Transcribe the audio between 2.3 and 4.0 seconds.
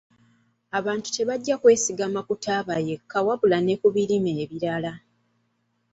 taaba yekka wabula ne ku